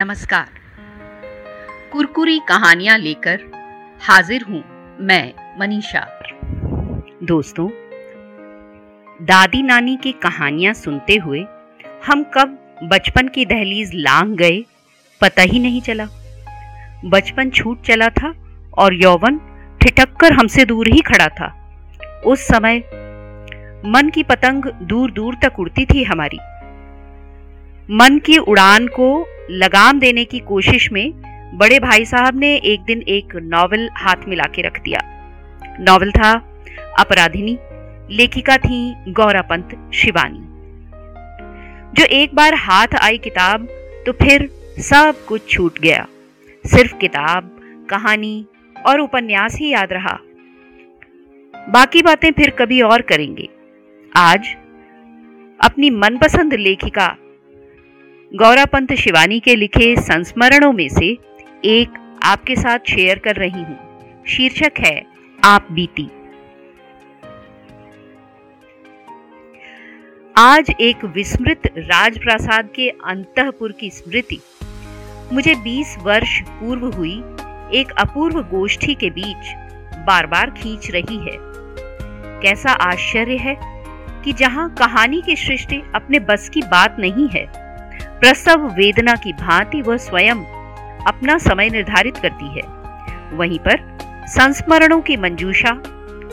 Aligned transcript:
नमस्कार। 0.00 0.48
कुरकुरी 1.92 2.38
कहानियाँ 2.38 2.96
लेकर 2.98 3.40
हाजिर 4.00 4.42
हूँ 4.42 4.62
मैं 5.00 5.32
मनीषा। 5.60 6.00
दोस्तों, 7.22 7.66
दादी 9.20 9.62
नानी 9.62 9.96
की 9.96 10.12
कहानियाँ 10.12 10.74
सुनते 10.74 11.16
हुए 11.16 11.40
हम 12.06 12.22
कब 12.34 12.56
बचपन 12.92 13.28
की 13.28 13.44
दहलीज 13.44 13.90
लांग 13.94 14.36
गए, 14.36 14.60
पता 15.20 15.42
ही 15.42 15.58
नहीं 15.58 15.80
चला। 15.80 16.06
बचपन 17.04 17.50
छूट 17.50 17.80
चला 17.80 18.08
था 18.10 18.32
और 18.78 18.94
यौवन 18.94 19.40
ठिठक 19.80 20.16
कर 20.16 20.32
हमसे 20.32 20.64
दूर 20.64 20.88
ही 20.88 21.00
खड़ा 21.00 21.28
था। 21.28 21.48
उस 22.26 22.46
समय 22.46 22.78
मन 23.86 24.10
की 24.14 24.22
पतंग 24.22 24.70
दूर 24.82 25.10
दूर 25.10 25.36
तक 25.42 25.58
उड़ती 25.60 25.86
थी 25.86 26.04
हमारी। 26.04 26.38
मन 27.88 28.18
की 28.18 28.38
उड़ान 28.38 28.86
को 28.86 29.10
लगाम 29.50 29.98
देने 29.98 30.24
की 30.24 30.38
कोशिश 30.38 30.90
में 30.92 31.10
बड़े 31.54 31.78
भाई 31.80 32.04
साहब 32.04 32.38
ने 32.38 32.54
एक 32.56 32.80
दिन 32.80 33.02
एक 33.08 33.36
नॉवल 33.36 33.88
हाथ 33.92 34.24
में 34.28 34.36
लाके 34.36 34.62
रख 34.62 34.80
दिया। 34.80 35.00
नॉवल 35.80 36.10
था 36.10 36.32
अपराधिनी, 36.98 37.58
लेखिका 38.10 38.56
थी 38.56 38.94
गौरापंत 39.12 39.90
शिवानी। 39.94 40.44
जो 41.94 42.04
एक 42.04 42.34
बार 42.34 42.54
हाथ 42.54 42.94
आई 43.00 43.18
किताब 43.18 43.66
तो 44.06 44.12
फिर 44.12 44.48
सब 44.80 45.24
कुछ 45.28 45.48
छूट 45.48 45.78
गया। 45.78 46.06
सिर्फ़ 46.64 46.96
किताब, 46.96 47.50
कहानी 47.90 48.46
और 48.86 49.00
उपन्यास 49.00 49.56
ही 49.56 49.68
याद 49.68 49.92
रहा। 49.92 50.18
बाकी 51.68 52.02
बातें 52.02 52.30
फिर 52.32 52.50
कभी 52.50 52.80
और 52.82 53.02
करेंगे। 53.02 53.48
आज 54.16 54.56
अपनी 55.60 55.90
मनपसंद 55.90 56.54
लेखिका 56.54 57.16
गौरापंत 58.36 58.92
शिवानी 58.92 59.40
के 59.40 59.56
लिखे 59.56 59.96
संस्मरणों 59.96 60.72
में 60.72 60.88
से 60.88 61.06
एक 61.64 62.18
आपके 62.22 62.56
साथ 62.56 62.78
शेयर 62.78 63.18
कर 63.18 63.36
रही 63.36 63.62
हूँ। 63.62 63.78
शीर्षक 64.26 64.72
है, 64.78 65.06
आप 65.44 65.68
बीती। 65.72 66.08
आज 70.36 70.70
एक 70.80 71.04
विस्मृत 71.04 71.60
राजप्रासाद 71.78 72.68
के 72.74 72.88
अंतपुर 72.88 73.72
की 73.72 73.90
स्मृति। 73.90 74.40
मुझे 75.32 75.54
20 75.54 75.96
वर्ष 75.98 76.40
पूर्व 76.40 76.86
हुई, 76.86 77.16
एक 77.80 77.94
अपूर्व 77.98 78.42
गोष्ठी 78.42 78.94
के 78.94 79.10
बीच 79.10 79.54
बार 80.06 80.26
बार 80.26 80.50
खींच 80.50 80.90
रही 80.90 81.16
है। 81.16 81.38
कैसा 82.42 82.72
आश्चर्य 82.72 83.36
है 83.36 83.56
कि 84.22 84.32
जहाँ 84.32 84.74
कहानी 84.74 85.22
की 85.26 85.36
सृष्टि 85.36 85.82
अपने 85.94 86.18
बस 86.18 86.48
की 86.48 86.62
बात 86.62 86.96
नहीं 86.98 87.28
है 87.28 87.67
प्रसव 88.20 88.66
वेदना 88.76 89.14
की 89.14 89.32
भांति 89.32 89.80
वह 89.82 89.96
स्वयं 89.96 90.44
अपना 91.06 91.38
समय 91.38 91.68
निर्धारित 91.70 92.16
करती 92.16 92.46
है। 92.48 92.62
वहीं 93.36 93.58
पर 93.58 93.98
संस्मरणों 94.28 95.00
की 95.00 95.16
मंजूषा, 95.16 95.72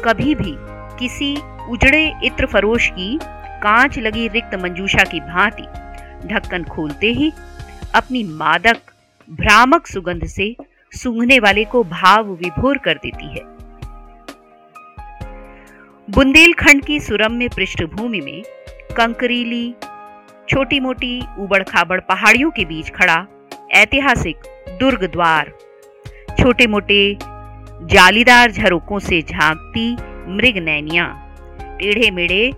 कभी 0.05 0.35
भी 0.35 0.55
किसी 0.99 1.35
उजड़े 1.69 2.03
इत्र 2.23 2.45
फरोश 2.45 2.89
की 2.89 3.17
कांच 3.63 3.99
लगी 3.99 4.27
रिक्त 4.27 4.55
मंजूषा 4.55 5.03
की 5.03 5.19
भांति 5.19 5.63
ढक्कन 6.27 6.63
खोलते 6.63 7.07
ही 7.07 7.31
अपनी 7.95 8.23
मादक, 8.23 8.77
भ्रामक 9.29 9.87
सुगंध 9.87 10.25
से 10.25 10.55
सूंघने 10.91 11.39
वाले 11.39 11.63
को 11.65 11.83
भाव 11.83 12.29
विभोर 12.31 12.77
कर 12.77 12.97
देती 12.97 13.27
है। 13.27 13.43
बुंदेलखंड 16.09 16.85
की 16.85 16.99
सुरम्य 16.99 17.47
पृष्ठभूमि 17.47 18.21
में 18.21 18.41
कंकरीली 18.97 19.75
छोटी 20.49 20.79
मोटी 20.79 21.19
उबड़ 21.39 21.61
खाबड़ 21.63 21.99
पहाड़ियों 21.99 22.49
के 22.51 22.65
बीच 22.65 22.89
खड़ा 22.95 23.25
ऐतिहासिक 23.73 24.47
दुर्ग 24.79 25.03
द्वार। 25.11 25.51
छोटे 26.39 26.67
मोटे 26.67 27.17
जालीदार 27.91 28.51
झरोकों 28.51 28.99
से 28.99 29.21
झांकती 29.21 29.91
मृग 30.35 30.57
नैनिया 30.63 31.05
टेढ़े 31.79 32.11
मेढ़े 32.11 32.49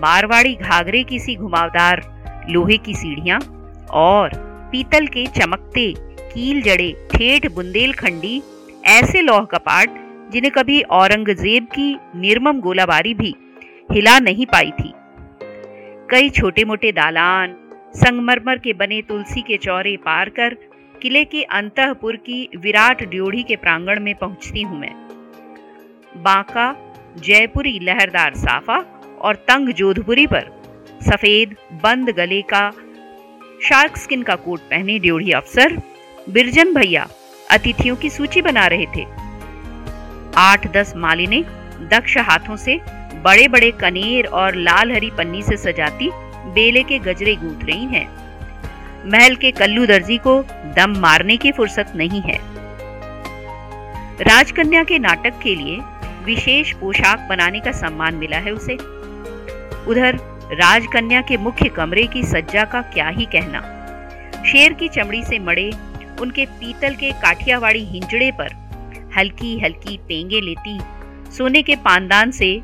मारवाड़ी 0.00 0.54
घाघरे 0.54 1.02
की 1.02 1.18
सी 1.18 1.36
घुमावदार 1.36 2.02
लोहे 2.50 2.76
की 2.76 2.94
सीढ़ियाँ 2.94 3.40
और 4.02 4.30
पीतल 4.72 5.06
के 5.06 5.26
चमकते 5.36 5.92
कील 5.98 6.62
जड़े 6.62 6.90
ठेठ 7.12 7.50
बुंदेलखंडी 7.52 8.40
ऐसे 8.90 9.22
लौह 9.22 9.44
कपाट 9.44 10.00
जिन्हें 10.32 10.52
कभी 10.52 10.80
औरंगज़ेब 10.92 11.66
की 11.74 11.94
निर्मम 12.16 12.60
गोलाबारी 12.60 13.14
भी 13.14 13.34
हिला 13.92 14.18
नहीं 14.20 14.46
पाई 14.46 14.70
थी। 14.70 14.92
कई 16.12 16.30
छोटे 16.30 16.64
मोटे 16.64 16.90
दालान, 16.92 17.52
संगमरमर 17.94 18.58
के 18.58 18.72
बने 18.72 19.00
तुलसी 19.02 19.42
के 19.42 19.56
चौरे 19.56 19.96
पार 19.96 20.28
कर 20.28 20.54
किले 21.02 21.24
की 21.24 21.42
अंतपुर 21.42 22.16
की 22.16 22.48
विराट 22.56 23.02
ड्योढ़ी 23.04 23.42
के 23.42 23.56
प्रांगण 23.56 24.00
में 24.00 24.14
पहुँचती 24.14 24.62
हूँ 24.62 24.78
मैं। 24.80 24.92
बांका, 26.22 26.66
जयपुरी 27.18 27.78
लहरदार 27.82 28.34
साफा 28.34 28.78
और 29.20 29.36
तंग 29.48 29.68
जोधपुरी 29.68 30.26
पर 30.26 30.50
सफ़ेद 31.02 31.56
बंद 31.82 32.10
गले 32.10 32.42
का 32.42 32.70
शार्क 33.62 33.96
स्किन 33.96 34.22
का 34.22 34.36
कोट 34.36 34.60
पहने 34.60 34.98
ड्योढ़ी 34.98 35.32
अफसर 35.32 35.76
बिरजन 36.28 36.74
भैया 36.74 37.08
अतिथियों 37.50 37.96
की 37.96 38.10
सूची 38.10 38.42
बना 38.42 38.66
रहे 38.66 38.86
थे। 38.96 39.06
आठ 40.36 40.72
दस 40.72 40.92
मालिने 40.96 41.44
दक्ष 41.90 42.18
हाथों 42.18 42.56
से 42.56 42.80
बड़े 43.14 43.48
बड़े 43.48 43.70
कनेर 43.70 44.26
और 44.26 44.54
लाल 44.54 44.92
हरी 44.92 45.10
पन्नी 45.10 45.42
से 45.42 45.56
सजाती 45.56 46.10
बेले 46.54 46.82
के 46.82 46.98
गजरे 46.98 47.34
गूंथ 47.36 47.64
रही 47.64 47.84
हैं। 47.84 48.06
महल 49.10 49.36
के 49.36 49.50
कल्लू 49.50 49.86
दर्जी 49.86 50.18
को 50.18 50.42
दम 50.76 50.98
मारने 50.98 51.36
की 51.36 51.52
फुर्सत 51.52 51.92
नहीं 51.96 52.20
है। 52.20 52.38
राजकन्या 54.20 54.84
के 54.84 54.98
नाटक 54.98 55.38
के 55.42 55.54
लिए 55.54 55.78
विशेष 56.24 56.72
पोशाक 56.72 57.26
बनाने 57.28 57.60
का 57.60 57.72
सम्मान 57.72 58.14
मिला 58.14 58.36
है 58.36 58.52
उसे। 58.52 58.74
उधर 59.90 60.18
राजकन्या 60.52 61.20
के 61.20 61.36
मुख्य 61.36 61.68
कमरे 61.68 62.06
की 62.06 62.22
सज्जा 62.22 62.64
का 62.64 62.82
क्या 62.82 63.08
ही 63.08 63.24
कहना। 63.24 63.60
शेर 64.46 64.72
की 64.72 64.88
चमड़ी 64.88 65.24
से 65.24 65.38
मड़े 65.38 65.70
उनके 66.20 66.46
पीतल 66.46 66.94
के 66.94 67.12
काठियावाड़ी 67.12 67.84
हिंजड़े 67.84 68.30
पर 68.30 68.60
हल्की 69.16 69.58
हल्की 69.60 69.96
पेंगे 69.98 70.40
लेती 70.40 70.78
सोने 71.32 71.62
के 71.62 71.76
पानदान 71.76 72.30
से 72.30 72.60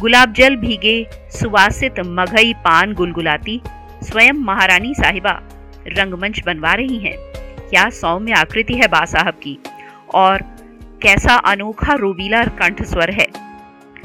गुलाब 0.00 0.32
जल 0.32 0.56
भीगे, 0.56 1.06
सुवासित 1.12 1.94
मघई 2.00 2.54
पान 2.54 2.94
गुलगुलाती, 2.94 3.60
स्वयं 4.02 4.32
महारानी 4.32 4.94
साहिबा, 4.94 5.40
रंगमंच 5.86 6.40
बनवा 6.46 6.74
रही 6.74 6.98
हैं। 6.98 7.16
क्या 7.70 7.90
सौम्य 7.90 8.32
आकृति 8.32 8.74
है 8.74 8.88
बा 8.88 9.04
साहब 9.04 9.34
की? 9.34 9.58
और 10.14 10.38
कैसा 11.02 11.34
अनोखा 11.34 11.94
रोबीला 11.94 12.44
कंठ 12.44 12.82
स्वर 12.82 13.10
है। 13.10 13.26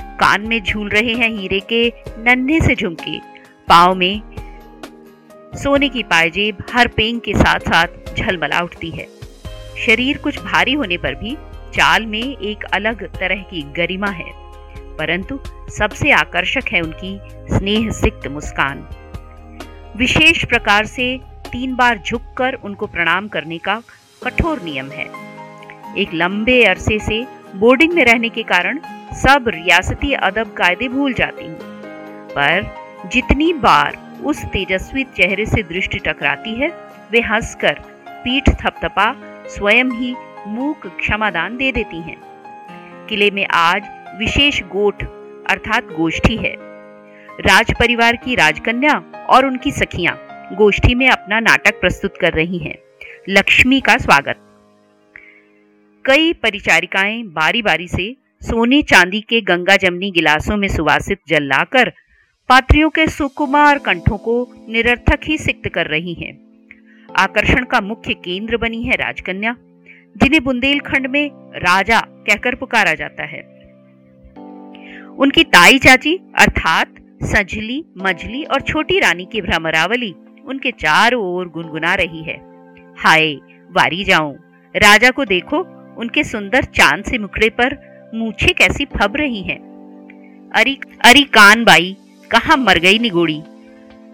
कान 0.02 0.48
में 0.48 0.64
झूल 0.64 0.90
रहे 0.90 1.14
हैं 1.14 1.30
हीरे 1.30 1.59
के 1.59 1.94
नन्हे 2.10 2.62
से 2.62 2.75
झुमके। 2.75 3.20
पाव 3.68 3.96
में 3.96 4.22
सोने 5.56 5.90
की 5.90 6.04
पायजेब 6.04 6.58
हर 6.74 6.88
पेंग 6.88 7.22
के 7.22 7.34
साथ 7.34 7.60
साथ 7.60 7.88
झलमला 8.18 8.60
उठती 8.60 8.90
है। 8.90 9.08
शरीर 9.86 10.18
कुछ 10.18 10.40
भारी 10.40 10.74
होने 10.74 10.98
पर 10.98 11.16
भी 11.16 11.36
चाल 11.75 12.06
में 12.06 12.38
एक 12.38 12.64
अलग 12.64 13.20
तरह 13.20 13.36
की 13.36 13.62
गरिमा 13.62 14.08
है। 14.08 14.44
परंतु 14.98 15.40
सबसे 15.78 16.12
आकर्षक 16.12 16.64
है 16.72 16.82
उनकी 16.82 17.20
स्नेह 17.58 17.90
सिक्त 17.92 18.28
मुस्कान। 18.28 18.88
विशेष 19.98 20.46
प्रकार 20.46 20.86
से 20.86 21.20
तीन 21.52 21.76
बार 21.76 22.02
झुककर 22.08 22.54
उनको 22.54 22.88
प्रणाम 22.88 23.28
करने 23.28 23.58
का 23.58 23.82
कठोर 24.24 24.62
नियम 24.62 24.90
है। 24.90 25.06
एक 25.98 26.14
लंबे 26.14 26.64
अरसे 26.64 27.00
से 27.00 27.26
बोर्डिंग 27.56 27.94
में 27.94 28.06
रहने 28.06 28.30
के 28.30 28.44
कारण 28.44 28.80
सब 29.14 29.46
रियासती 29.48 30.14
अदब 30.14 30.54
कायदे 30.54 30.88
भूल 30.88 31.14
जाती 31.14 31.46
हूँ। 31.46 31.58
पर 32.30 32.76
जितनी 33.12 33.54
बार 33.54 33.98
उस 34.24 34.46
तेजस्वी 34.46 35.04
चेहरे 35.04 35.46
से 35.46 35.64
दृष्टि 35.64 36.00
टकराती 36.00 36.56
है, 36.56 36.70
वे 37.12 37.22
हंसकर 37.22 37.74
पीठ 38.08 38.50
थपथपा, 38.50 39.14
स्वयं 39.48 39.86
ही 39.86 40.16
मूक 40.48 40.88
क्षमादान 40.88 41.58
दे 41.58 41.72
देती 41.72 42.02
हैं। 42.02 42.18
किले 43.10 43.31
में 43.31 43.48
आज 43.48 43.84
विशेष 44.19 44.62
गोठ 44.62 45.04
अर्थात 45.50 45.84
गोष्ठी 45.84 46.38
है। 46.38 46.56
राज 47.40 47.72
परिवार 47.72 48.16
की 48.16 48.36
राजकन्या 48.36 49.25
और 49.30 49.45
उनकी 49.45 49.72
सखियाँ 49.72 50.28
गोष्ठी 50.56 50.95
में 50.95 51.10
अपना 51.10 51.40
नाटक 51.40 51.80
प्रस्तुत 51.81 52.18
कर 52.18 52.34
रही 52.34 52.57
हैं। 52.57 52.75
लक्ष्मी 53.30 53.81
का 53.81 53.98
स्वागत। 53.98 54.36
कई 56.06 56.34
परिचारिकाएँ 56.34 57.24
बारी 57.24 57.62
बारी 57.62 57.88
से 57.88 58.16
सोने 58.42 58.81
चांदी 58.81 59.22
के 59.22 59.42
गंगा 59.42 59.78
जमनी 59.78 60.12
गिलासों 60.12 60.57
में 60.57 60.68
सुवासित 60.68 61.19
जल 61.28 61.44
लाकर 61.44 61.90
पात्रियों 62.50 62.90
के 62.90 63.07
सुकुमार 63.07 63.80
कंठों 63.80 64.18
को 64.18 64.66
निरर्थक 64.69 65.19
ही 65.24 65.38
सिक्त 65.38 65.69
कर 65.69 65.86
रही 65.86 66.13
हैं। 66.13 66.38
आकर्षण 67.18 67.66
का 67.66 67.81
मुख्य 67.81 68.13
केंद्र 68.13 68.57
बनी 68.57 68.84
है 68.84 68.92
राजकन्या, 68.92 69.56
जिन्हें 70.18 70.44
बुंदेलखंड 70.44 71.07
में 71.07 71.31
राजा 71.56 72.00
कहकर 72.00 72.56
पुकारा 72.56 72.94
जाता 72.94 73.24
है। 73.24 73.53
उनकी 75.19 75.44
ताई 75.44 75.77
चाची, 75.77 76.15
अर्थात 76.39 76.95
सजली 77.24 77.83
मझली 77.98 78.44
और 78.44 78.62
छोटी 78.62 79.00
रानी 79.00 79.25
की 79.31 79.42
भ्रमरावली 79.42 80.15
उनके 80.45 80.71
चारों 80.71 81.24
ओर 81.25 81.48
गुनगुना 81.48 81.94
रही 81.95 82.24
है। 82.24 82.36
हाय, 82.98 83.33
वारी 83.71 84.04
जाऊँ। 84.04 84.36
राजा 84.75 85.12
को 85.12 85.25
देखो, 85.25 85.57
उनके 85.98 86.24
सुंदर 86.24 86.63
चाँद 86.63 87.04
से 87.04 87.18
मुखड़े 87.18 87.50
पर 87.50 87.77
मूछे 88.15 88.54
कैसी 88.54 88.86
फब 88.86 89.15
रही 89.15 89.42
हैं। 89.42 89.60
अरी 90.56 90.80
अरी 91.06 91.24
कान 91.24 91.63
बाई, 91.63 91.98
कहा 92.31 92.56
मर 92.56 92.80
गई 92.80 93.00
निगोड़ी? 93.00 93.42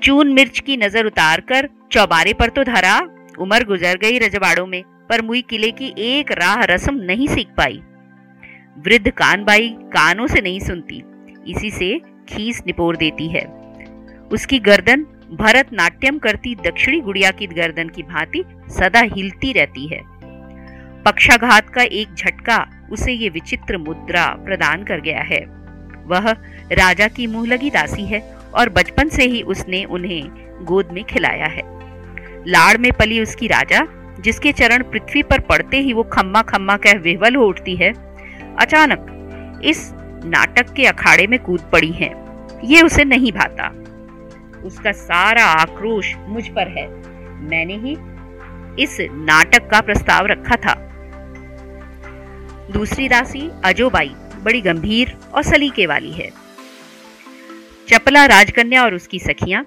चून 0.03 0.33
मिर्च 0.33 0.59
की 0.59 0.77
नज़र 0.77 1.05
उतार 1.05 1.39
कर 1.39 1.69
चौबारे 1.91 2.33
पर 2.33 2.49
तो 2.49 2.63
धरा, 2.63 2.99
उम्र 3.39 3.63
गुजर 3.63 3.97
गई 3.97 4.17
रजवाड़ों 4.17 4.67
में, 4.67 4.83
पर 5.09 5.21
मुई 5.21 5.41
किले 5.41 5.71
की 5.71 5.93
एक 5.97 6.31
राह 6.31 6.63
रस्म 6.63 6.95
नहीं 6.95 7.27
सीख 7.27 7.47
पाई। 7.47 7.81
वृद्ध 8.85 9.09
कानबाई 9.09 9.69
कानों 9.69 10.27
से 10.27 10.41
नहीं 10.41 10.59
सुनती, 10.59 11.03
इसी 11.47 11.71
से 11.71 12.01
खीस 12.29 12.61
निपोर 12.67 12.95
देती 12.95 13.27
है। 13.27 13.45
उसकी 14.31 14.59
गर्दन 14.59 15.05
भरतनाट्यम 15.31 16.17
करती 16.17 16.55
दक्षिणी 16.55 16.99
गुड़िया 17.01 17.31
की 17.31 17.47
गर्दन 17.47 17.89
की 17.89 18.03
भांति 18.03 18.43
सदा 18.69 18.99
हिलती 18.99 19.51
रहती 19.53 19.87
है। 19.87 20.01
पक्षाघात 21.03 21.69
का 21.69 21.81
एक 21.81 22.13
झटका 22.13 22.87
उसे 22.91 23.13
ये 23.13 23.29
विचित्र 23.29 23.77
मुद्रा 23.77 24.25
प्रदान 24.45 24.83
कर 24.83 25.01
गया 25.01 25.21
है। 25.21 25.39
वह 26.05 26.31
राजा 26.71 27.07
की 27.07 27.27
मुँह 27.27 27.47
लगी 27.47 27.69
दासी 27.69 28.05
है 28.05 28.19
और 28.53 28.69
बचपन 28.69 29.09
से 29.09 29.23
ही 29.23 29.41
उसने 29.41 29.83
उन्हें 29.83 30.65
गोद 30.65 30.89
में 30.93 31.03
खिलाया 31.03 31.45
है। 31.45 31.63
लाड़ 32.47 32.77
में 32.77 32.91
पली 32.91 33.21
उसकी 33.21 33.47
राजा, 33.47 33.87
जिसके 34.19 34.51
चरण 34.51 34.83
पृथ्वी 34.83 35.23
पर 35.23 35.39
पड़ते 35.39 35.77
ही 35.77 35.93
वो 35.93 36.03
खम्मा 36.03 36.41
खम्मा 36.41 36.77
कह 36.77 36.97
विह्वल 36.97 37.35
हो 37.35 37.47
उठती 37.47 37.75
है 37.75 38.08
अचानक 38.57 39.61
इस 39.65 39.89
नाटक 40.25 40.73
के 40.73 40.85
अखाड़े 40.85 41.27
में 41.27 41.39
कूद 41.39 41.61
पड़ी 41.71 41.91
है। 41.91 42.09
ये 42.65 42.81
उसे 42.81 43.03
नहीं 43.03 43.31
भाता। 43.31 43.67
उसका 44.65 44.91
सारा 44.91 45.43
आक्रोश 45.43 46.13
मुझ 46.27 46.47
पर 46.47 46.67
है। 46.67 46.87
मैंने 47.49 47.75
ही 47.77 47.95
इस 48.83 48.97
नाटक 49.01 49.69
का 49.69 49.81
प्रस्ताव 49.81 50.25
रखा 50.25 50.55
था। 50.55 50.73
दूसरी 52.71 53.07
दासी, 53.09 53.49
अजोबाई, 53.65 54.11
बड़ी 54.43 54.61
गंभीर 54.61 55.15
और 55.33 55.43
सलीके 55.43 55.85
वाली 55.85 56.11
है। 56.11 56.29
चपला 57.89 58.25
राजकन्या 58.25 58.83
और 58.83 58.95
उसकी 58.95 59.19
सखियाँ 59.19 59.65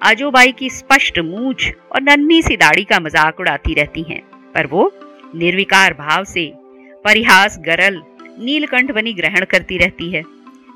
आजोबाई 0.00 0.52
की 0.52 0.70
स्पष्ट 0.70 1.18
मूछ 1.18 1.72
और 1.94 2.02
नन्ही 2.02 2.40
सी 2.42 2.56
दाढ़ी 2.56 2.84
का 2.84 3.00
मज़ाक 3.00 3.40
उड़ाती 3.40 3.74
रहती 3.74 4.02
हैं, 4.02 4.20
पर 4.54 4.66
वो 4.66 4.90
निर्विकार 5.34 5.94
भाव 5.94 6.24
से, 6.24 6.52
परिहास 7.04 7.58
गरल 7.58 8.00
नीलकंठ 8.38 8.90
बनी 8.90 9.12
ग्रहण 9.12 9.44
करती 9.44 9.78
रहती 9.78 10.10
है। 10.10 10.22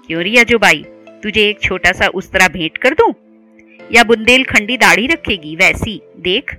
क्यों 0.06 0.22
री 0.22 0.36
अजोबाई 0.36 0.84
तुझे 1.22 1.40
एक 1.40 1.60
छोटा 1.60 1.92
सा 1.92 2.06
उस 2.06 2.30
तरह 2.32 2.48
भेंट 2.48 2.76
कर 2.76 2.94
दूँ? 2.94 3.14
या 3.92 4.04
बुंदेलखंडी 4.04 4.76
दाढ़ी 4.76 5.06
रखेगी? 5.06 5.56
वैसी, 5.56 6.00
देख। 6.16 6.54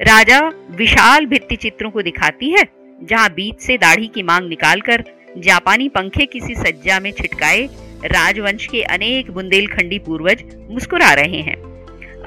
राजा 0.00 0.52
विशाल 0.70 1.26
भित्ति 1.26 1.56
चित्रों 1.56 1.90
को 1.90 2.02
दिखाती 2.02 2.50
है, 2.50 2.64
जहाँ 3.02 3.30
बीच 3.30 3.60
से 3.60 3.76
दाढ़ी 3.76 4.06
की 4.06 4.22
मांग 4.22 4.48
निकालकर 4.48 5.04
जापानी 5.38 5.88
पंखे 5.88 6.26
किसी 6.26 6.54
सज्जा 6.54 7.00
में 7.00 7.12
छिटकाए 7.12 7.68
राजवंश 8.04 8.66
के 8.66 8.82
अनेक 8.82 9.30
बुंदेलखंडी 9.30 9.98
पूर्वज 9.98 10.44
मुस्कुरा 10.70 11.12
रहे 11.12 11.40
हैं। 11.40 11.56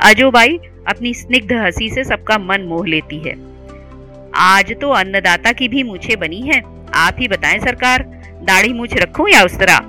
अजोबाई 0.01 0.59
अपनी 0.87 1.13
स्निग्ध 1.13 1.53
हँसी 1.53 1.89
से 1.89 2.03
सबका 2.03 2.37
मन 2.37 2.61
मोह 2.61 2.87
लेती 2.87 3.17
है। 3.17 3.35
आज 4.35 4.75
तो 4.81 4.89
अन्नदाता 4.89 5.51
की 5.51 5.67
भी 5.67 5.83
मूछे 5.83 6.15
बनी 6.15 6.41
है। 6.41 6.76
आप 6.97 7.15
ही 7.19 7.27
बताएँ 7.27 7.59
सरकार, 7.59 8.03
दाढ़ी 8.43 8.73
मूछ 8.73 8.97
रखूँ 8.97 9.29
या 9.29 9.43
उस 9.43 9.59
तरह? 9.59 9.79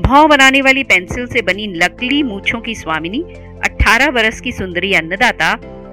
भाव 0.00 0.28
बनाने 0.28 0.60
वाली 0.60 0.84
पेंसिल 0.84 1.26
से 1.26 1.42
बनी 1.42 1.66
लकली 1.66 2.22
मूछों 2.22 2.60
की 2.60 2.74
स्वामिनी 2.74 3.20
18 3.64 4.10
बरस 4.10 4.40
की 4.40 4.52
सुंदरी 4.52 4.94
अन्नदाता, 4.94 5.52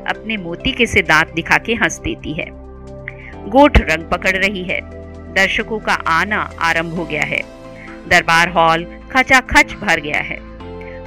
अपने 0.09 0.37
मोती 0.37 0.71
के 0.71 0.85
से 0.85 1.01
दांत 1.01 1.33
दिखा 1.33 1.57
के 1.57 1.73
हंस 1.73 1.99
देती 1.99 2.33
है। 2.33 2.45
गोठ 3.49 3.77
रंग 3.77 4.09
पकड़ 4.09 4.37
रही 4.37 4.63
है। 4.63 4.81
दर्शकों 5.33 5.79
का 5.79 5.93
आना 5.93 6.51
आरंभ 6.59 6.93
हो 6.93 7.05
गया 7.05 7.23
है। 7.23 7.41
दरबार 8.07 8.49
हॉल 8.49 8.99
खचाखच 9.11 9.73
भर 9.73 9.99
गया 9.99 10.21
है। 10.21 10.37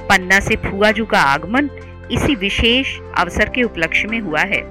पन्ना 0.07 0.39
से 0.39 0.55
फुआजू 0.55 1.05
का 1.05 1.19
आगमन 1.19 1.69
इसी 2.11 2.35
विशेष 2.35 2.99
अवसर 3.17 3.49
के 3.49 3.63
उपलक्ष्य 3.63 4.07
में 4.07 4.19
हुआ 4.19 4.41
है। 4.41 4.61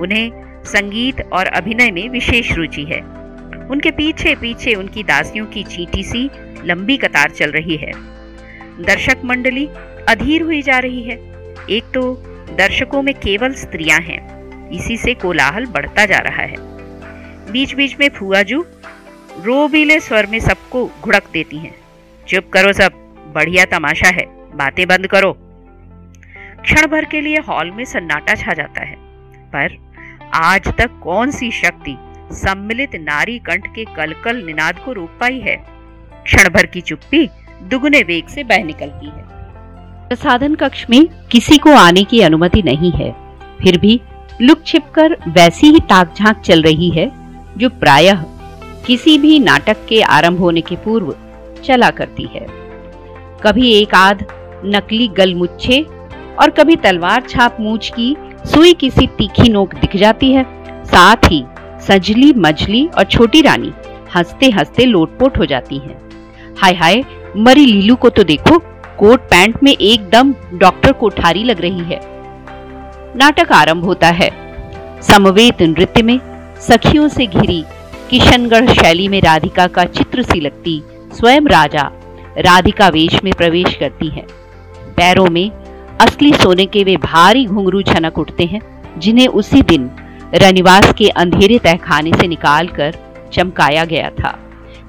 उन्हें 0.00 0.32
संगीत 0.64 1.20
और 1.32 1.46
अभिनय 1.46 1.90
में 1.90 2.08
विशेष 2.08 2.52
रुचि 2.52 2.84
है। 2.84 3.17
उनके 3.70 3.90
पीछे 3.90 4.34
पीछे 4.34 4.74
उनकी 4.74 5.02
दासियों 5.02 5.46
की 5.46 5.62
चीटी 5.64 6.02
सी 6.02 6.28
लंबी 6.64 6.96
कतार 6.96 7.30
चल 7.30 7.50
रही 7.50 7.76
है। 7.76 7.92
दर्शक 8.84 9.20
मंडली, 9.24 9.66
अधीर 10.08 10.42
हुई 10.42 10.62
जा 10.62 10.78
रही 10.78 11.02
है। 11.02 11.16
एक 11.70 11.90
तो 11.94 12.12
दर्शकों 12.58 13.02
में 13.02 13.14
केवल 13.14 13.54
स्त्रियाँ 13.54 13.98
हैं, 14.00 14.70
इसी 14.70 14.96
से 14.96 15.14
कोलाहल 15.14 15.66
बढ़ता 15.66 16.06
जा 16.06 16.18
रहा 16.18 16.42
है। 16.42 16.56
बीच 17.52 17.74
बीच 17.74 17.96
में 18.00 18.08
फुआजू 18.08 18.64
रोबीले 19.38 19.98
स्वर 20.00 20.26
में 20.26 20.38
सबको 20.40 20.84
घुड़क 21.02 21.28
देती 21.32 21.58
हैं। 21.58 21.74
चुप 22.26 22.50
करो 22.52 22.72
सब, 22.72 22.92
बढ़िया 23.34 23.64
तमाशा 23.64 24.08
है, 24.08 24.24
बातें 24.56 24.86
बंद 24.86 25.06
करो। 25.06 25.32
क्षण 26.62 26.86
भर 26.86 27.04
के 27.04 27.20
लिए 27.20 27.38
हॉल 27.38 27.70
में 27.70 27.84
सन्नाटा 27.84 28.34
छा 28.34 28.54
जाता 28.54 28.84
है, 28.84 28.96
पर 29.54 29.76
आज 30.34 30.68
तक 30.68 30.98
कौन 31.02 31.30
सी 31.30 31.50
शक्ति 31.50 31.96
सम्मिलित 32.32 32.90
नारी 32.94 33.38
कंठ 33.38 33.66
के 33.66 33.84
कलकल 33.84 34.36
निनाद 34.36 34.78
को 34.78 34.92
रोक 34.92 35.10
पाई 35.20 35.38
है। 35.38 35.56
क्षण 36.24 36.48
भर 36.48 36.66
की 36.66 36.80
चुप्पी 36.80 37.28
दुगने 37.62 38.02
वेग 38.02 38.26
से 38.26 38.44
बह 38.44 38.64
निकलती 38.64 39.06
है। 39.06 39.26
प्रसाधन 40.08 40.54
कक्ष 40.54 40.86
में 40.90 41.08
किसी 41.32 41.58
को 41.58 41.72
आने 41.72 42.04
की 42.04 42.20
अनुमति 42.20 42.62
नहीं 42.62 42.90
है। 42.92 43.10
फिर 43.62 43.78
भी 43.78 44.00
लुक 44.40 44.62
छिपकर 44.66 45.16
वैसी 45.28 45.66
ही 45.66 45.80
ताक 45.80 46.14
झाँक 46.14 46.40
चल 46.40 46.62
रही 46.62 46.90
है, 46.90 47.10
जो 47.58 47.68
प्रायः 47.68 48.22
किसी 48.86 49.18
भी 49.18 49.38
नाटक 49.38 49.86
के 49.88 50.02
आरंभ 50.02 50.38
होने 50.38 50.60
के 50.60 50.76
पूर्व 50.76 51.14
चला 51.64 51.90
करती 51.90 52.24
है। 52.24 52.46
कभी 53.42 53.72
एक 53.72 53.94
आध 53.94 54.26
नकली 54.64 55.08
गलमुच्छे 55.08 55.82
और 56.40 56.50
कभी 56.50 56.76
तलवार 56.76 57.22
छाप 57.28 57.56
मूछ 57.60 57.92
की 57.96 58.16
सुई 58.44 58.72
किसी 58.72 59.06
तीखी 59.06 59.48
नोक 59.48 59.74
दिख 59.74 59.96
जाती 59.96 60.32
है। 60.32 60.44
साथ 60.84 61.16
ही 61.16 61.44
सजली, 61.86 62.32
मजली 62.32 62.86
और 62.86 63.04
छोटी 63.04 63.42
रानी 63.42 63.72
हँसते 64.14 64.50
हँसते 64.50 64.84
लोटपोट 64.84 65.38
हो 65.38 65.46
जाती 65.46 65.78
हैं। 65.78 66.08
हाय 66.58 66.74
हाय, 66.74 67.04
मरी 67.36 67.66
लीलू 67.66 67.96
को 67.96 68.08
तो 68.08 68.24
देखो, 68.24 68.58
कोट 68.98 69.20
पैंट 69.20 69.62
में 69.62 69.72
एकदम 69.72 70.34
डॉक्टर 70.54 70.92
कोठारी 70.92 71.44
लग 71.44 71.60
रही 71.60 71.78
है। 71.78 72.00
नाटक 73.16 73.52
आरंभ 73.52 73.84
होता 73.84 74.08
है। 74.08 74.30
समवेत 75.02 75.62
नृत्य 75.62 76.02
में 76.02 76.20
सखियों 76.60 77.08
से 77.08 77.26
घिरी 77.26 77.64
किशनगढ़ 78.10 78.70
शैली 78.70 79.08
में 79.08 79.20
राधिका 79.20 79.66
का 79.66 79.84
चित्र 79.84 80.22
सी 80.22 80.40
लगती 80.40 80.82
स्वयं 81.12 81.40
राजा 81.40 81.90
राधिका 82.38 82.88
वेश 82.88 83.24
में 83.24 83.32
प्रवेश 83.32 83.74
करती 83.74 84.08
है। 84.08 84.26
पैरों 84.96 85.26
में 85.26 85.50
असली 86.00 86.32
सोने 86.32 86.66
के 86.66 86.84
वे 86.84 86.96
भारी 86.96 87.46
घुंघरू 87.46 87.82
छनक 87.82 88.18
उठते 88.18 88.44
हैं, 88.44 88.60
जिन्हें 88.98 89.28
उसी 89.28 89.62
दिन 89.62 89.90
रनिवास 90.34 90.92
के 90.92 91.08
अंधेरे 91.08 91.58
तहखाने 91.58 92.12
से 92.12 92.26
निकालकर 92.28 92.94
चमकाया 93.32 93.84
गया 93.84 94.10
था, 94.10 94.38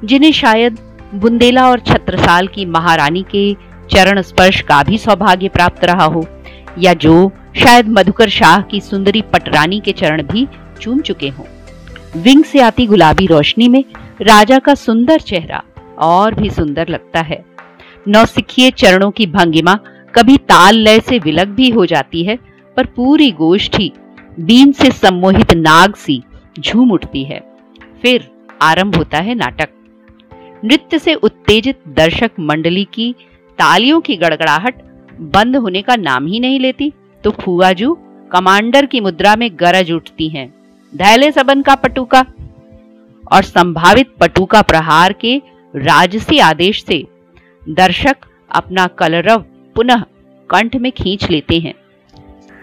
जिन्हें 0.05 0.31
शायद 0.31 0.77
बुंदेला 1.15 1.69
और 1.69 1.79
छत्रसाल 1.79 2.47
की 2.47 2.65
महारानी 2.65 3.25
के 3.31 3.53
चरण 3.91 4.21
स्पर्श 4.21 4.61
का 4.61 4.81
भी 4.83 4.97
सौभाग्य 4.97 5.47
प्राप्त 5.49 5.83
रहा 5.83 6.05
हो, 6.05 6.25
या 6.79 6.93
जो 6.93 7.31
शायद 7.57 7.87
मधुकर 7.89 8.29
शाह 8.29 8.61
की 8.61 8.79
सुंदरी 8.81 9.21
पटरानी 9.33 9.79
के 9.79 9.91
चरण 9.91 10.23
भी 10.23 10.47
चूम 10.81 10.99
चुके 10.99 11.29
हों। 11.29 11.45
विंग 12.15 12.43
से 12.43 12.59
आती 12.59 12.85
गुलाबी 12.87 13.25
रोशनी 13.25 13.67
में 13.67 13.83
राजा 14.21 14.59
का 14.59 14.73
सुंदर 14.75 15.19
चेहरा 15.19 15.63
और 15.99 16.35
भी 16.35 16.49
सुंदर 16.49 16.87
लगता 16.87 17.21
है। 17.21 17.43
नौसिखिए 18.07 18.71
चरणों 18.71 19.09
की 19.11 19.25
भंगिमा 19.27 19.77
कभी 20.15 20.37
ताल 20.37 20.75
लय 20.75 20.99
से 20.99 21.19
विलग 21.19 21.47
भी 21.47 21.69
हो 21.69 21.85
जाती 21.85 22.23
है, 22.23 22.37
पर 22.77 22.85
पूरी 22.85 23.31
गोष्ठी 23.31 23.91
बीन 24.37 24.71
से 24.71 24.91
सम्मोहित 24.91 25.53
नाग 25.53 25.95
सी 25.95 26.21
झूम 26.59 26.91
उठती 26.91 27.23
है। 27.23 27.39
फिर 28.01 28.29
आरंभ 28.61 28.95
होता 28.95 29.17
है 29.17 29.35
नाटक। 29.35 29.69
नृत्य 30.65 30.99
से 30.99 31.13
उत्तेजित 31.13 31.79
दर्शक 31.87 32.31
मंडली 32.39 32.83
की 32.93 33.13
तालियों 33.59 33.99
की 34.01 34.15
गड़गड़ाहट 34.15 34.81
बंद 35.33 35.55
होने 35.55 35.81
का 35.81 35.95
नाम 35.95 36.25
ही 36.27 36.39
नहीं 36.39 36.59
लेती 36.59 36.91
तो 37.23 37.31
फुआजू 37.41 37.93
कमांडर 38.31 38.85
की 38.85 38.99
मुद्रा 38.99 39.35
में 39.35 39.49
गरज 39.53 39.91
उठती 39.91 40.27
हैं। 40.29 40.47
धैले 40.93 41.31
सबन 41.31 41.61
का 41.61 41.75
पटुका 41.75 42.25
और 43.23 43.43
संभावित 43.43 44.13
पटुका 44.19 44.61
प्रहार 44.61 45.13
के 45.13 45.35
राजसी 45.73 46.39
आदेश 46.39 46.83
से 46.83 47.03
दर्शक 47.69 48.25
अपना 48.51 48.85
कलरव 48.99 49.45
पुनः 49.75 50.03
कंठ 50.49 50.75
में 50.75 50.91
खींच 50.91 51.29
लेते 51.29 51.59
हैं। 51.59 51.73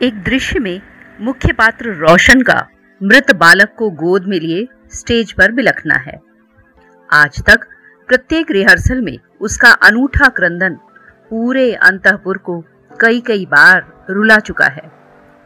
एक 0.03 0.23
दृश्य 0.23 0.59
में 0.59 0.81
मुख्य 1.21 1.53
पात्र 1.53 1.93
रोशन 1.97 2.41
का 2.43 2.67
मृत 3.01 3.31
बालक 3.37 3.75
को 3.79 3.89
गोद 3.91 4.25
में 4.25 4.39
लिए 4.41 4.67
स्टेज 4.93 5.33
पर 5.33 5.53
बिलखना 5.53 5.95
है। 5.97 6.19
आज 7.09 7.41
तक 7.43 7.65
प्रत्येक 8.09 8.51
रिहर्सल 8.51 9.01
में 9.01 9.17
उसका 9.41 9.71
अनूठा 9.83 10.29
क्रंदन 10.29 10.75
पूरे 11.31 11.73
अंतपुर 11.75 12.39
को 12.39 12.59
कई 13.01 13.21
कई 13.21 13.47
बार 13.47 13.87
रुला 14.11 14.39
चुका 14.39 14.67
है। 14.67 14.83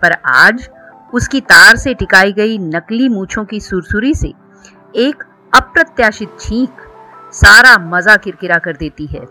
पर 0.02 0.12
आज 0.26 0.68
उसकी 1.14 1.40
तार 1.42 1.76
से 1.76 1.94
टिकाई 1.94 2.32
गई 2.32 2.58
नकली 2.58 3.08
मूछों 3.08 3.44
की 3.44 3.60
सुरसुरी 3.60 4.14
से 4.14 4.32
एक 4.98 5.22
अप्रत्याशित 5.52 6.36
छींक 6.40 6.82
सारा 7.34 7.76
मज़ा 7.86 8.16
किरकिरा 8.16 8.58
कर 8.58 8.76
देती 8.76 9.06
है। 9.06 9.24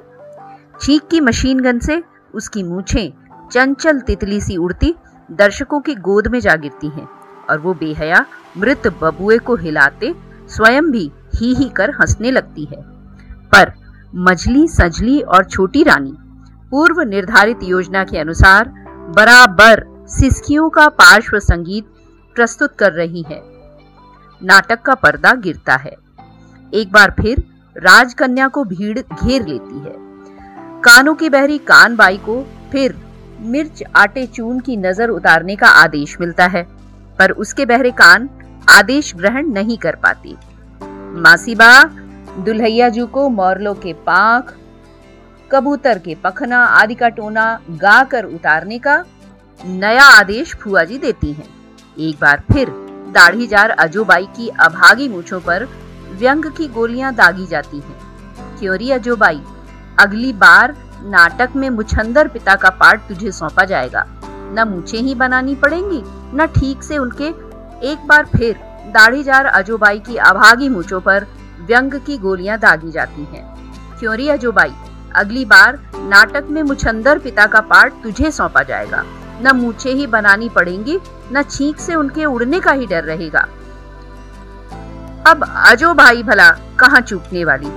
छींक 0.81 1.07
की 1.11 1.21
मशीन 1.21 1.59
गन 1.59 1.79
से 1.79 2.01
उसकी 2.33 2.63
मूछें 2.63 3.11
चंचल 3.51 3.99
तितली 3.99 4.41
सी 4.41 4.57
उड़ती 4.57 4.95
दर्शकों 5.31 5.79
की 5.79 5.95
गोद 5.95 6.27
में 6.27 6.39
जा 6.39 6.55
गिरती 6.55 6.87
हैं 6.87 7.09
और 7.49 7.59
वो 7.59 7.73
बेहया 7.73 8.25
मृत 8.57 8.87
बबुए 9.01 9.37
को 9.37 9.55
हिलाते 9.55 10.15
स्वयं 10.47 10.91
भी 10.91 11.11
ही 11.35 11.53
ही 11.53 11.69
कर 11.69 11.89
हंसने 11.89 12.31
लगती 12.31 12.65
है। 12.65 12.81
पर 13.51 13.73
मछली 14.15 14.67
सजली 14.67 15.21
और 15.21 15.45
छोटी 15.45 15.83
रानी 15.83 16.13
पूर्व 16.71 17.01
निर्धारित 17.01 17.59
योजना 17.63 18.03
के 18.03 18.17
अनुसार 18.17 18.69
बराबर 19.15 20.05
सिस्कियों 20.07 20.69
का 20.69 20.87
पार्श्व 20.87 21.39
संगीत 21.39 21.85
प्रस्तुत 22.35 22.75
कर 22.75 22.93
रही 22.93 23.21
है। 23.21 23.41
नाटक 24.43 24.81
का 24.81 24.95
पर्दा 24.95 25.33
गिरता 25.33 25.75
है। 25.75 25.95
एक 26.73 26.91
बार 26.91 27.15
फिर 27.21 27.43
राजकन्या 27.77 28.47
को 28.47 28.63
भीड़ 28.63 28.99
घेर 28.99 29.47
लेती 29.47 29.79
है। 29.79 29.93
कानों 30.81 31.15
की 31.15 31.29
बहरी 31.29 31.57
कान 31.57 31.95
बाई 31.95 32.17
को 32.17 32.47
फिर 32.71 33.08
मिर्च 33.41 33.83
आटे 33.95 34.25
चून 34.27 34.59
की 34.59 34.75
नज़र 34.77 35.09
उतारने 35.09 35.55
का 35.55 35.67
आदेश 35.67 36.15
मिलता 36.21 36.45
है, 36.47 36.63
पर 37.19 37.31
उसके 37.33 37.65
बहरे 37.65 37.91
कान 37.93 38.29
आदेश 38.69 39.13
ग्रहण 39.15 39.47
नहीं 39.49 39.77
कर 39.77 39.95
पाती 39.95 40.35
मासीबा, 41.21 41.83
दुल्हैया 42.39 42.89
जू 42.89 43.05
को 43.07 43.27
मोरलो 43.29 43.73
के 43.75 43.93
पाख, 44.05 44.53
कबूतर 45.51 45.99
के 45.99 46.15
पखना 46.15 46.63
आदि 46.63 46.95
का 46.95 47.09
टोना 47.09 47.47
गाकर 47.71 48.25
उतारने 48.25 48.79
का 48.79 49.03
नया 49.59 50.03
आदेश 50.09 50.53
फुआ 50.55 50.83
जी 50.83 50.97
देती 50.97 51.31
हैं। 51.31 51.47
एक 51.99 52.15
बार 52.21 52.43
फिर 52.51 52.69
दाढ़ीजार 53.13 53.69
अजोबाई 53.69 54.25
की 54.35 54.47
अभागी 54.59 55.07
मूछों 55.07 55.39
पर 55.39 55.67
व्यंग 56.11 56.45
की 56.57 56.67
गोलियाँ 56.67 57.13
दागी 57.15 57.45
जाती 57.45 57.77
हैं। 57.77 57.97
क्योरी 58.59 58.91
अजोबाई, 58.91 59.41
अगली 59.99 60.31
बार 60.35 60.75
नाटक 61.03 61.49
में 61.55 61.69
मुछंदर 61.69 62.27
पिता 62.27 62.55
का 62.55 62.69
पार्ट 62.69 63.01
तुझे 63.01 63.31
सौंपा 63.31 63.63
जाएगा। 63.63 64.05
न 64.53 64.65
मूछे 64.67 64.97
ही 64.97 65.15
बनानी 65.15 65.55
पड़ेंगी, 65.55 66.03
न 66.07 66.45
ठीक 66.45 66.83
से 66.83 66.97
उनके। 66.97 67.27
एक 67.91 68.07
बार 68.07 68.25
फिर 68.25 68.55
दाढ़ीजार 68.87 69.45
अजोबाई 69.45 69.99
की 69.99 70.15
अभागी 70.15 70.69
मूछों 70.69 70.99
पर 70.99 71.27
व्यंग 71.59 71.93
की 71.93 72.17
गोलियाँ 72.17 72.59
दागी 72.59 72.91
जाती 72.91 73.21
हैं। 73.21 73.73
क्योरी 73.99 74.29
अजोबाई? 74.29 74.73
अगली 75.15 75.45
बार 75.45 75.79
नाटक 75.95 76.45
में 76.49 76.63
मुछंदर 76.63 77.19
पिता 77.19 77.45
का 77.45 77.59
पार्ट 77.59 77.93
तुझे 78.03 78.31
सौंपा 78.31 78.63
जाएगा। 78.63 79.03
न 79.41 79.51
मूछे 79.55 79.89
ही 79.89 80.07
बनानी 80.07 80.49
पड़ेंगी, 80.49 80.99
न 81.33 81.43
छींक 81.43 81.77
से 81.77 81.95
उनके 81.95 82.25
उड़ने 82.25 82.59
का 82.59 82.71
ही 82.71 82.85
डर 82.85 83.03
रहेगा। 83.03 83.47
अब 85.27 85.53
अजो 85.55 85.93
भाई 85.93 86.23
भला 86.23 86.49
कहाँ 86.51 87.01
चूकने 87.01 87.45
वाली? 87.45 87.69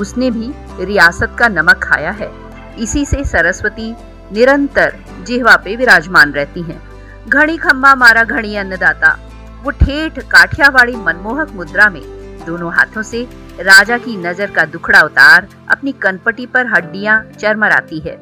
उसने 0.00 0.30
भी 0.30 0.54
रियासत 0.84 1.36
का 1.38 1.48
नमक 1.48 1.80
खाया 1.82 2.10
है। 2.10 2.47
इसी 2.78 3.04
से 3.04 3.24
सरस्वती 3.24 3.94
निरंतर 4.32 4.94
जिहवा 5.26 5.56
पे 5.56 5.76
विराजमान 5.76 6.32
रहती 6.32 6.62
हैं। 6.62 6.80
घड़ी 7.28 7.56
खम्बा 7.56 7.94
मारा 7.94 8.24
घड़ी 8.24 8.54
अन्नदाता, 8.56 9.18
वो 9.62 9.70
ठेठ 9.70 10.18
काठियावाड़ी 10.28 10.96
मनमोहक 10.96 11.50
मुद्रा 11.50 11.88
में 11.90 12.02
दोनों 12.46 12.72
हाथों 12.72 13.02
से 13.02 13.22
राजा 13.60 13.98
की 13.98 14.16
नज़र 14.16 14.50
का 14.50 14.64
दुखड़ा 14.64 15.00
उतार 15.02 15.48
अपनी 15.70 15.92
कनपटी 15.92 16.46
पर 16.46 16.66
हड्डियाँ 16.66 17.22
चरमराती 17.40 17.98
है। 17.98 18.16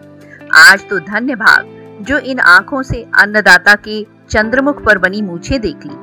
आज 0.55 0.89
तो 0.89 0.99
धन्य 0.99 1.35
भाग, 1.35 1.67
जो 2.03 2.19
इन 2.19 2.39
आँखों 2.39 2.83
से 2.83 3.03
अन्नदाता 3.15 3.75
के 3.75 4.03
चंद्रमुख 4.31 4.83
पर 4.85 4.99
बनी 4.99 5.23
मूछे 5.23 5.59
देख 5.59 5.87
ली। 5.87 5.95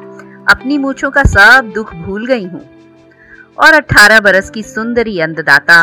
अपनी 0.51 0.77
मूछों 0.77 1.11
का 1.11 1.23
सब 1.23 1.71
दुख 1.75 1.93
भूल 1.95 2.25
गई 2.27 2.45
हूँ। 2.45 2.61
और 3.57 3.73
18 3.73 4.19
बरस 4.19 4.49
की 4.49 4.63
सुंदरी 4.63 5.19
अन्नदाता 5.19 5.81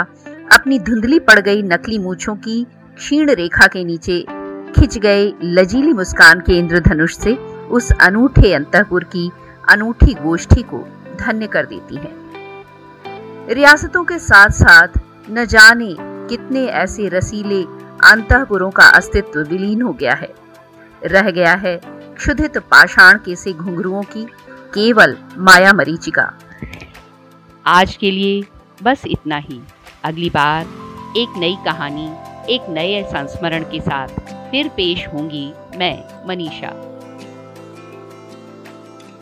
अपनी 0.53 0.79
धुंधली 0.79 1.19
पड़ 1.19 1.39
गई 1.41 1.63
नकली 1.63 1.99
मूछों 1.99 2.35
की 2.37 2.65
क्षीण 2.97 3.31
रेखा 3.31 3.67
के 3.67 3.85
नीचे 3.85 4.21
खिंच 4.73 4.99
गए 4.99 5.33
लजीली 5.43 5.93
मुस्कान 5.93 6.41
के 6.41 6.59
इंद्रधनुष 6.59 7.17
से 7.17 7.35
उस 7.71 7.91
अनूठे 8.01 8.53
अंतपुर 8.55 9.05
की 9.05 9.31
अनूठी 9.69 10.15
गोष्ठी 10.15 10.63
को 10.63 10.79
धन्य 11.21 11.47
कर 11.47 11.67
देती 11.67 11.97
है। 11.97 13.55
रियासतों 13.55 14.05
के 14.05 14.19
साथ 14.19 14.51
साथ 14.55 14.99
न 15.31 15.45
जाने 15.45 15.95
कितने 16.01 16.67
ऐसे 16.67 17.09
रसीले 17.09 17.63
अंतपुरों 18.11 18.71
का 18.71 18.85
अस्तित्व 18.89 19.41
विलीन 19.41 19.83
हो 19.83 19.93
गया 19.93 20.15
है। 20.15 20.33
रह 21.05 21.31
गया 21.31 21.55
है 21.55 21.81
क्षुधित 21.87 22.59
पाषाण 22.71 23.19
के 23.19 23.37
से 23.37 23.53
घुंघरुओं 23.53 24.03
की 24.03 24.25
केवल 24.75 25.17
माया 25.39 25.73
मरीचिका 25.73 26.33
आज 27.67 27.97
के 27.97 28.11
लिए 28.11 28.43
बस 28.83 29.03
इतना 29.07 29.37
ही। 29.37 29.61
अगली 30.05 30.31
बार 30.31 30.67
एक 31.17 31.29
नई 31.37 31.57
कहानी, 31.65 32.07
एक 32.55 32.67
नए 32.69 33.03
संस्मरण 33.03 33.63
के 33.63 33.81
साथ 33.81 34.09
फिर 34.51 34.69
पेश 34.69 35.07
होंगी 35.07 35.53
मैं, 35.77 36.27
मनीषा। 36.29 36.90